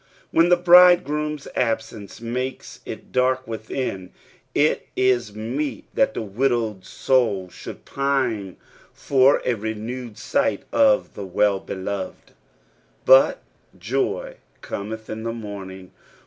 [0.31, 4.11] When the Bridegroom's absence makes it dark within,
[4.55, 8.57] it is meet that the widowed soul should pine
[8.91, 10.57] for a renewed sigh!
[10.71, 12.31] of the Well beloved.
[13.05, 13.43] "But
[13.77, 15.91] joy cometh in the morning."